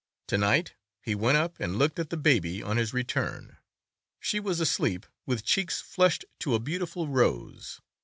To 0.29 0.37
night 0.39 0.73
he 1.03 1.13
went 1.13 1.37
up 1.37 1.59
and 1.59 1.77
looked 1.77 1.99
at 1.99 2.09
the 2.09 2.17
baby 2.17 2.63
on 2.63 2.77
his 2.77 2.91
return; 2.91 3.57
she 4.19 4.39
was 4.39 4.59
asleep, 4.59 5.05
with 5.27 5.45
cheeks 5.45 5.79
flushed 5.79 6.25
to 6.39 6.55
a 6.55 6.59
beautiful 6.59 7.07
rose. 7.07 7.81